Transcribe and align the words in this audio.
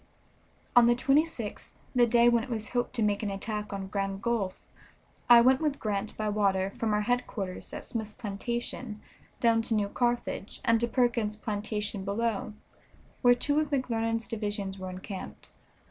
On 0.75 0.87
the 0.87 0.95
26th, 0.95 1.69
the 1.93 2.07
day 2.07 2.27
when 2.27 2.43
it 2.43 2.49
was 2.49 2.69
hoped 2.69 2.95
to 2.95 3.03
make 3.03 3.21
an 3.21 3.29
attack 3.29 3.71
on 3.71 3.85
Grand 3.85 4.19
Gulf, 4.23 4.59
I 5.29 5.41
went 5.41 5.61
with 5.61 5.77
Grant 5.79 6.17
by 6.17 6.27
water 6.27 6.71
from 6.71 6.91
our 6.95 7.01
headquarters 7.01 7.71
at 7.71 7.85
Smith's 7.85 8.11
plantation 8.11 8.99
down 9.39 9.61
to 9.61 9.75
New 9.75 9.89
Carthage 9.89 10.59
and 10.65 10.79
to 10.79 10.87
Perkins's 10.87 11.39
plantation 11.39 12.03
below, 12.03 12.53
where 13.21 13.35
two 13.35 13.59
of 13.59 13.69
McClernand's 13.69 14.27
divisions 14.27 14.79
were 14.79 14.89
encamped. 14.89 15.51